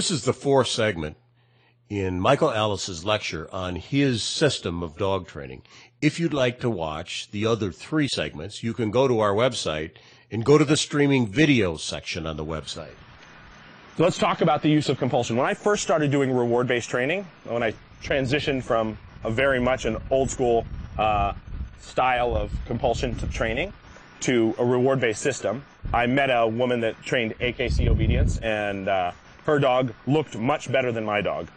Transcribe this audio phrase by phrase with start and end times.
[0.00, 1.18] This is the fourth segment
[1.90, 5.60] in Michael Ellis's lecture on his system of dog training.
[6.00, 9.90] If you'd like to watch the other three segments, you can go to our website
[10.30, 12.94] and go to the streaming video section on the website.
[13.98, 15.36] Let's talk about the use of compulsion.
[15.36, 19.98] When I first started doing reward-based training, when I transitioned from a very much an
[20.10, 20.64] old school
[20.96, 21.34] uh,
[21.78, 23.74] style of compulsion to training
[24.20, 25.62] to a reward-based system,
[25.92, 29.12] I met a woman that trained AKC obedience, and uh,
[29.46, 31.48] her dog looked much better than my dog.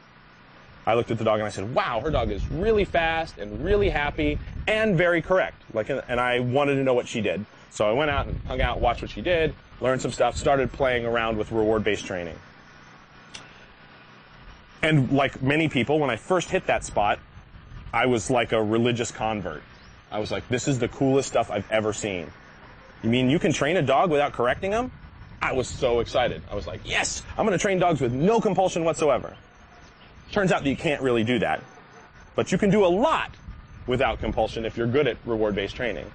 [0.85, 3.63] I looked at the dog and I said, "Wow, her dog is really fast and
[3.63, 4.37] really happy
[4.67, 8.11] and very correct." Like, and I wanted to know what she did, so I went
[8.11, 11.51] out and hung out, watched what she did, learned some stuff, started playing around with
[11.51, 12.35] reward-based training.
[14.81, 17.19] And like many people, when I first hit that spot,
[17.93, 19.63] I was like a religious convert.
[20.11, 22.29] I was like, "This is the coolest stuff I've ever seen."
[23.03, 24.91] You mean you can train a dog without correcting him?
[25.43, 26.41] I was so excited.
[26.49, 29.35] I was like, "Yes, I'm going to train dogs with no compulsion whatsoever."
[30.31, 31.61] Turns out that you can't really do that.
[32.33, 33.29] But you can do a lot
[33.85, 36.09] without compulsion if you're good at reward-based training.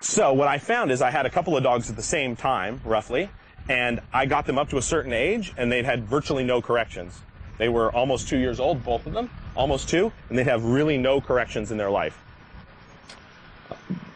[0.00, 2.80] So what I found is I had a couple of dogs at the same time,
[2.84, 3.30] roughly,
[3.68, 7.20] and I got them up to a certain age and they'd had virtually no corrections.
[7.58, 10.98] They were almost two years old, both of them, almost two, and they'd have really
[10.98, 12.18] no corrections in their life.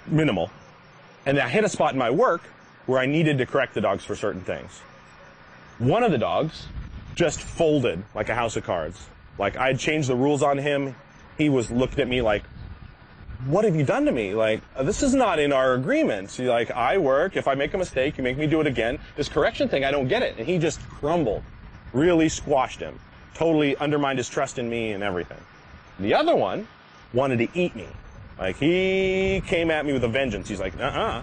[0.06, 0.50] Minimal.
[1.24, 2.42] And I hit a spot in my work
[2.90, 4.80] where I needed to correct the dogs for certain things.
[5.78, 6.66] One of the dogs
[7.14, 9.06] just folded like a house of cards.
[9.38, 10.96] Like I had changed the rules on him.
[11.38, 12.42] He was looking at me like,
[13.46, 14.34] what have you done to me?
[14.34, 16.30] Like, uh, this is not in our agreement.
[16.30, 17.36] See, like, I work.
[17.36, 18.98] If I make a mistake, you make me do it again.
[19.16, 20.34] This correction thing, I don't get it.
[20.36, 21.42] And he just crumbled.
[21.94, 23.00] Really squashed him.
[23.32, 25.40] Totally undermined his trust in me and everything.
[26.00, 26.68] The other one
[27.14, 27.88] wanted to eat me.
[28.38, 30.48] Like, he came at me with a vengeance.
[30.48, 31.22] He's like, uh-uh.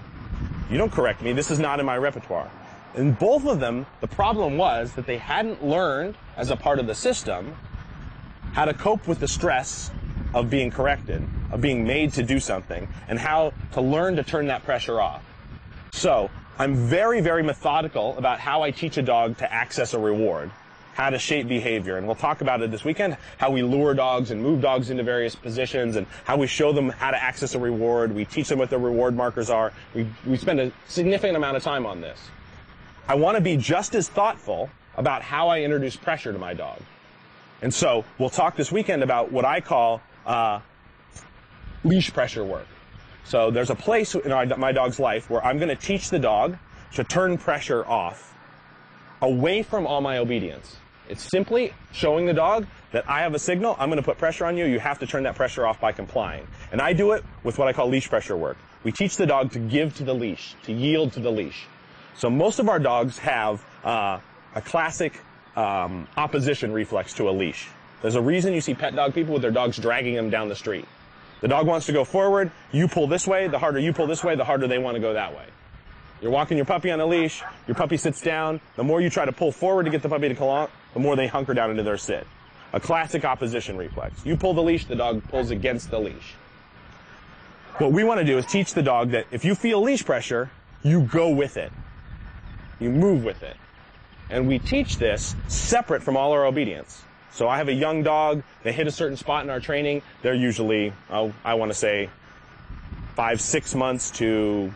[0.69, 1.33] You don't correct me.
[1.33, 2.51] This is not in my repertoire.
[2.95, 6.88] In both of them, the problem was that they hadn't learned as a part of
[6.88, 7.55] the system
[8.53, 9.91] how to cope with the stress
[10.33, 14.47] of being corrected, of being made to do something, and how to learn to turn
[14.47, 15.23] that pressure off.
[15.91, 16.29] So,
[16.59, 20.50] I'm very, very methodical about how I teach a dog to access a reward,
[20.97, 21.97] how to shape behavior.
[21.97, 25.03] And we'll talk about it this weekend, how we lure dogs and move dogs into
[25.03, 28.16] various positions and how we show them how to access a reward.
[28.16, 29.74] We teach them what their reward markers are.
[29.94, 32.19] We, we spend a significant amount of time on this.
[33.07, 36.80] I want to be just as thoughtful about how I introduce pressure to my dog.
[37.62, 40.62] And so we'll talk this weekend about what I call uh,
[41.84, 42.66] leash pressure work.
[43.24, 46.57] So there's a place in my dog's life where I'm going to teach the dog
[46.96, 48.34] to turn pressure off
[49.22, 50.78] away from all my obedience.
[51.09, 54.45] It's simply showing the dog that I have a signal, I'm going to put pressure
[54.45, 56.47] on you, you have to turn that pressure off by complying.
[56.72, 58.57] And I do it with what I call leash pressure work.
[58.84, 61.66] We teach the dog to give to the leash, to yield to the leash.
[62.16, 64.19] So most of our dogs have uh,
[64.56, 65.19] a classic
[65.56, 67.68] um, opposition reflex to a leash.
[68.01, 70.56] There's a reason you see pet dog people with their dogs dragging them down the
[70.56, 70.85] street.
[71.41, 74.24] The dog wants to go forward, you pull this way, the harder you pull this
[74.24, 75.45] way, the harder they want to go that way.
[76.22, 79.25] You're walking your puppy on a leash, your puppy sits down, the more you try
[79.25, 80.35] to pull forward to get the puppy to
[80.94, 82.25] the more they hunker down into their sit.
[82.74, 84.25] A classic opposition reflex.
[84.25, 86.36] You pull the leash, the dog pulls against the leash.
[87.78, 90.50] What we want to do is teach the dog that if you feel leash pressure,
[90.84, 91.72] you go with it.
[92.80, 93.56] You move with it.
[94.30, 97.02] And we teach this separate from all our obedience.
[97.31, 100.34] So I have a young dog, they hit a certain spot in our training, they're
[100.34, 102.09] usually, oh, I want to say,
[103.16, 104.74] five, six months to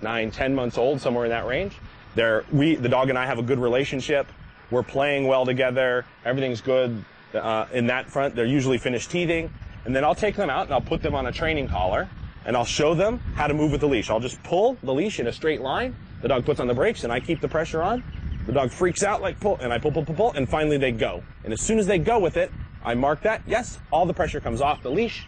[0.00, 1.74] nine, ten months old, somewhere in that range.
[2.14, 4.26] They're, we, the dog and I have a good relationship.
[4.70, 6.04] We're playing well together.
[6.24, 8.34] Everything's good uh, in that front.
[8.34, 9.52] They're usually finished teething.
[9.84, 12.08] And then I'll take them out and I'll put them on a training collar
[12.44, 14.10] and I'll show them how to move with the leash.
[14.10, 17.04] I'll just pull the leash in a straight line the dog puts on the brakes
[17.04, 18.02] and I keep the pressure on.
[18.46, 20.90] The dog freaks out like pull, and I pull, pull, pull, pull, and finally they
[20.90, 21.22] go.
[21.44, 22.50] And as soon as they go with it,
[22.82, 23.42] I mark that.
[23.46, 25.26] Yes, all the pressure comes off the leash.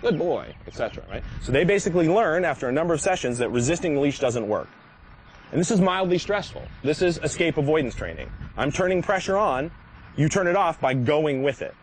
[0.00, 1.04] Good boy, etc.
[1.10, 1.22] Right?
[1.42, 4.68] So they basically learn after a number of sessions that resisting the leash doesn't work.
[5.52, 6.62] And this is mildly stressful.
[6.82, 8.32] This is escape avoidance training.
[8.56, 9.70] I'm turning pressure on.
[10.16, 11.74] You turn it off by going with it.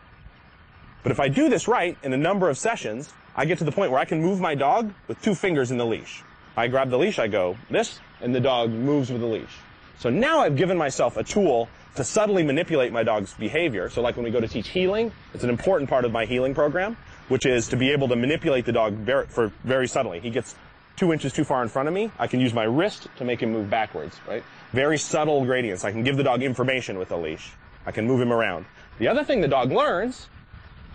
[1.03, 3.71] But if I do this right in a number of sessions, I get to the
[3.71, 6.23] point where I can move my dog with two fingers in the leash.
[6.57, 9.55] I grab the leash, I go this, and the dog moves with the leash.
[9.99, 13.89] So now I've given myself a tool to subtly manipulate my dog's behavior.
[13.89, 16.55] So like when we go to teach heeling, it's an important part of my heeling
[16.55, 20.19] program, which is to be able to manipulate the dog very, for very subtly.
[20.19, 20.55] He gets
[20.99, 22.11] two inches too far in front of me.
[22.19, 24.43] I can use my wrist to make him move backwards, right?
[24.73, 25.85] Very subtle gradients.
[25.85, 27.51] I can give the dog information with a leash.
[27.85, 28.65] I can move him around.
[28.99, 30.27] The other thing the dog learns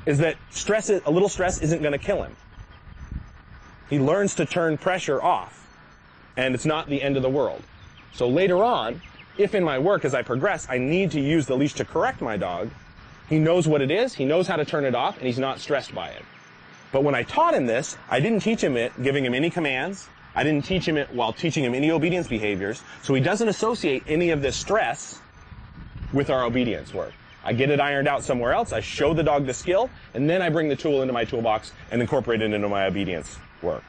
[0.04, 2.36] is that stress, a little stress isn't going to kill him.
[3.88, 5.66] He learns to turn pressure off
[6.36, 7.62] and it's not the end of the world.
[8.12, 9.00] So later on,
[9.38, 12.20] if in my work as I progress, I need to use the leash to correct
[12.20, 12.70] my dog,
[13.28, 15.60] he knows what it is, he knows how to turn it off, and he's not
[15.60, 16.24] stressed by it.
[16.94, 20.08] But when I taught him this, I didn't teach him it giving him any commands.
[20.37, 22.82] I didn't teach him it while teaching him any obedience behaviors.
[23.02, 25.19] So he doesn't associate any of this stress
[26.12, 27.12] with our obedience work.
[27.43, 30.41] I get it ironed out somewhere else, I show the dog the skill, and then
[30.41, 33.82] I bring the tool into my toolbox and incorporate it into my obedience work.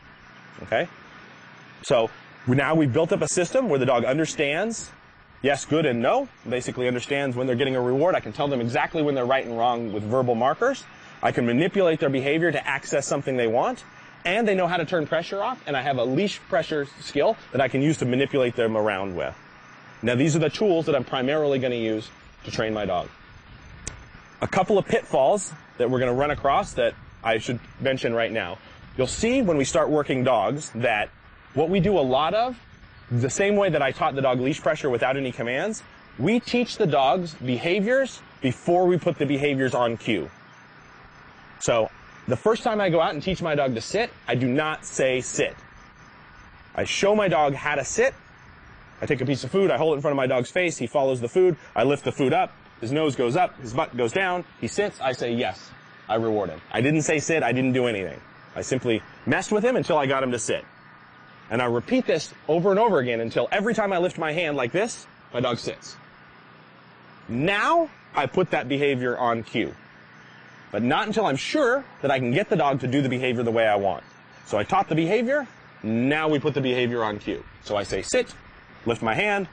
[0.63, 0.87] Okay?
[1.83, 2.09] So
[2.47, 4.89] now we've built up a system where the dog understands
[5.43, 6.27] yes, good, and no.
[6.49, 8.15] Basically understands when they're getting a reward.
[8.15, 10.83] I can tell them exactly when they're right and wrong with verbal markers.
[11.25, 13.83] I can manipulate their behavior to access something they want.
[14.25, 15.59] And they know how to turn pressure off.
[15.65, 19.15] And I have a leash pressure skill that I can use to manipulate them around
[19.15, 19.35] with.
[20.03, 22.11] Now these are the tools that I'm primarily going to use
[22.43, 23.09] to train my dog.
[24.41, 26.93] A couple of pitfalls that we're going to run across that
[27.23, 28.59] I should mention right now.
[28.95, 31.09] You'll see when we start working dogs that
[31.55, 32.55] what we do a lot of
[33.09, 35.81] the same way that I taught the dog leash pressure without any commands,
[36.19, 40.29] we teach the dogs behaviors before we put the behaviors on cue.
[41.59, 41.89] So
[42.27, 44.85] the first time I go out and teach my dog to sit, I do not
[44.85, 45.55] say sit.
[46.75, 48.13] I show my dog how to sit.
[49.01, 50.77] I take a piece of food, I hold it in front of my dog's face,
[50.77, 53.95] he follows the food, I lift the food up, his nose goes up, his butt
[53.97, 55.69] goes down, he sits, I say yes.
[56.07, 56.61] I reward him.
[56.71, 58.19] I didn't say sit, I didn't do anything.
[58.55, 60.63] I simply messed with him until I got him to sit.
[61.49, 64.55] And I repeat this over and over again until every time I lift my hand
[64.55, 65.97] like this, my dog sits.
[67.27, 69.75] Now I put that behavior on cue.
[70.71, 73.43] But not until I'm sure that I can get the dog to do the behavior
[73.43, 74.03] the way I want.
[74.45, 75.47] So I taught the behavior,
[75.83, 77.43] now we put the behavior on cue.
[77.63, 78.33] So I say sit,
[78.85, 79.47] lift my hand,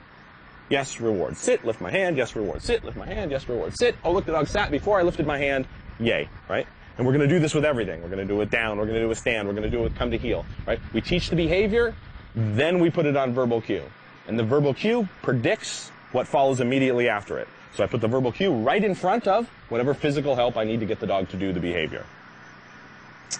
[0.68, 1.36] yes, reward.
[1.36, 2.62] Sit, lift my hand, yes, reward.
[2.62, 3.76] Sit, lift my hand, yes, reward.
[3.76, 5.66] Sit, oh look, the dog sat before I lifted my hand,
[5.98, 6.66] yay, right?
[6.98, 8.02] And we're going to do this with everything.
[8.02, 8.76] We're going to do it down.
[8.76, 9.48] We're going to do a stand.
[9.48, 10.78] We're going to do it come to heel, right?
[10.92, 11.94] We teach the behavior,
[12.34, 13.84] then we put it on verbal cue.
[14.28, 17.48] And the verbal cue predicts what follows immediately after it.
[17.74, 20.80] So I put the verbal cue right in front of whatever physical help I need
[20.80, 22.04] to get the dog to do the behavior.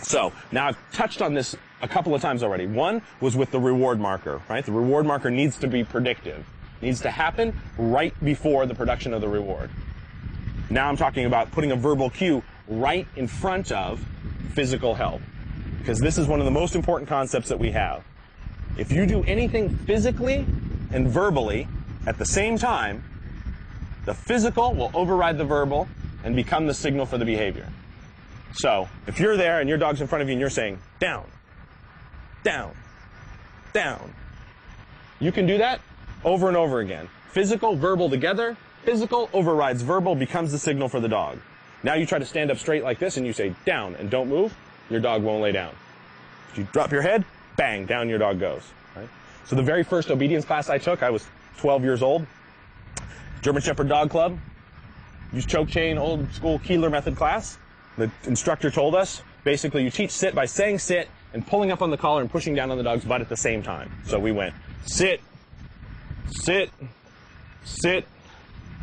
[0.03, 2.67] So now I've touched on this a couple of times already.
[2.67, 4.65] One was with the reward marker, right?
[4.65, 6.47] The reward marker needs to be predictive.
[6.81, 9.71] Needs to happen right before the production of the reward.
[10.71, 14.05] Now I'm talking about putting a verbal cue right in front of
[14.55, 15.21] physical help.
[15.79, 18.03] Because this is one of the most important concepts that we have.
[18.79, 20.47] If you do anything physically
[20.91, 21.69] and verbally
[22.07, 23.05] at the same time,
[24.05, 25.89] the physical will override the verbal
[26.25, 27.69] and become the signal for the behavior.
[28.55, 31.25] So, if you're there and your dog's in front of you and you're saying, down,
[32.45, 32.75] down,
[33.73, 34.15] down,
[35.21, 35.81] you can do that
[36.25, 37.09] over and over again.
[37.31, 41.39] Physical, verbal together, physical overrides verbal, becomes the signal for the dog.
[41.83, 44.29] Now you try to stand up straight like this and you say down and don't
[44.29, 44.55] move,
[44.91, 45.75] your dog won't lay down.
[46.51, 47.25] If you drop your head,
[47.57, 48.63] bang, down your dog goes.
[48.95, 49.09] Right?
[49.47, 51.27] So the very first obedience class I took, I was
[51.59, 52.27] 12 years old.
[53.43, 54.39] German Shepherd Dog Club.
[55.33, 57.59] Use choke chain, old school Koehler method class.
[57.99, 61.91] The instructor told us, basically you teach sit by saying sit and pulling up on
[61.91, 63.93] the collar and pushing down on the dog's butt at the same time.
[64.07, 64.55] So we went
[64.87, 65.21] sit,
[66.31, 66.71] sit,
[67.65, 68.07] sit.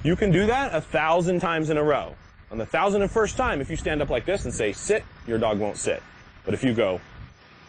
[0.04, 2.16] You can do that a thousand times in a row.
[2.52, 5.04] On the thousand and first time, if you stand up like this and say sit,
[5.26, 6.04] your dog won't sit.
[6.44, 7.00] But if you go,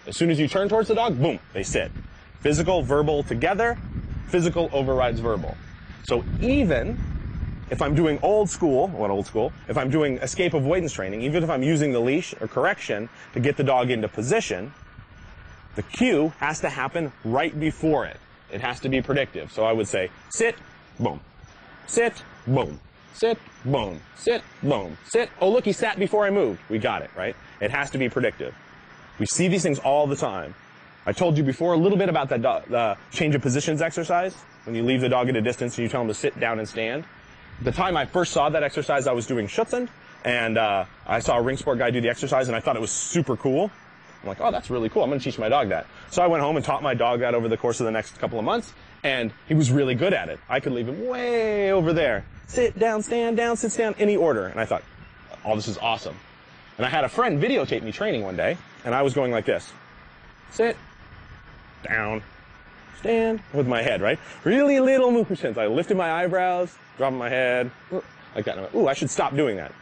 [0.06, 1.92] as soon as you turn towards the dog, boom, they sit.
[2.40, 3.78] Physical, verbal together,
[4.28, 5.56] physical overrides verbal.
[6.04, 6.98] So even
[7.70, 9.52] if I'm doing old school, what old school?
[9.68, 13.40] If I'm doing escape avoidance training, even if I'm using the leash or correction to
[13.40, 14.72] get the dog into position,
[15.76, 18.16] the cue has to happen right before it.
[18.50, 19.52] It has to be predictive.
[19.52, 20.56] So I would say, sit,
[20.98, 21.20] boom.
[21.86, 22.80] Sit, boom.
[23.14, 24.00] Sit, boom.
[24.16, 24.96] Sit, boom.
[25.04, 25.30] Sit.
[25.40, 26.60] Oh, look, he sat before I moved.
[26.68, 27.36] We got it, right?
[27.60, 28.54] It has to be predictive.
[29.18, 30.54] We see these things all the time.
[31.06, 34.34] I told you before a little bit about that the change of positions exercise.
[34.64, 36.58] When you leave the dog at a distance and you tell him to sit down
[36.58, 37.04] and stand.
[37.62, 39.88] The time I first saw that exercise, I was doing Schutzhund,
[40.24, 42.80] and uh, I saw a ring sport guy do the exercise, and I thought it
[42.80, 43.70] was super cool.
[44.22, 45.02] I'm like, oh, that's really cool.
[45.02, 45.86] I'm going to teach my dog that.
[46.10, 48.18] So I went home and taught my dog that over the course of the next
[48.18, 50.38] couple of months, and he was really good at it.
[50.48, 54.46] I could leave him way over there sit down, stand down, sit down, any order.
[54.46, 54.82] And I thought,
[55.44, 56.16] oh, this is awesome.
[56.76, 59.44] And I had a friend videotape me training one day, and I was going like
[59.44, 59.72] this.
[60.50, 60.76] Sit,
[61.84, 62.22] down,
[63.00, 64.18] stand, with my head, right?
[64.44, 65.44] Really little movements.
[65.58, 67.70] I lifted my eyebrows, dropped my head,
[68.36, 68.74] like that.
[68.74, 69.72] Ooh, I should stop doing that.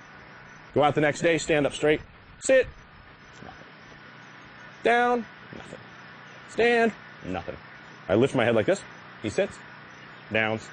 [0.74, 2.00] Go out the next day, stand up straight,
[2.40, 2.66] sit,
[3.44, 3.66] nothing.
[4.84, 5.78] Down, nothing.
[6.50, 6.92] Stand,
[7.26, 7.56] nothing.
[8.08, 8.80] I lift my head like this.
[9.22, 9.58] He sits,
[10.32, 10.66] downs,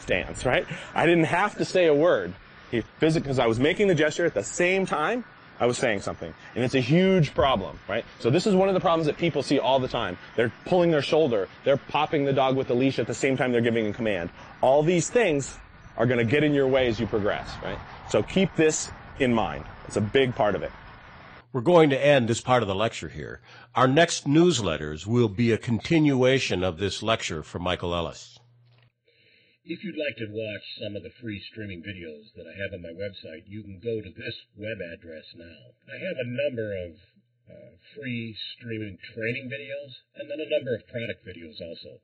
[0.00, 0.66] stands, right?
[0.94, 2.32] I didn't have to say a word.
[2.70, 5.24] He physically, because I was making the gesture at the same time,
[5.60, 6.32] I was saying something.
[6.54, 8.04] And it's a huge problem, right?
[8.20, 10.16] So this is one of the problems that people see all the time.
[10.36, 11.48] They're pulling their shoulder.
[11.64, 14.30] They're popping the dog with the leash at the same time they're giving a command.
[14.60, 15.58] All these things
[15.96, 17.78] are going to get in your way as you progress, right?
[18.08, 19.64] So keep this in mind.
[19.86, 20.70] It's a big part of it.
[21.52, 23.40] We're going to end this part of the lecture here.
[23.74, 28.38] Our next newsletters will be a continuation of this lecture from Michael Ellis.
[29.68, 32.80] If you'd like to watch some of the free streaming videos that I have on
[32.80, 35.76] my website, you can go to this web address now.
[35.92, 36.96] I have a number of
[37.52, 42.00] uh, free streaming training videos and then a number of product videos also.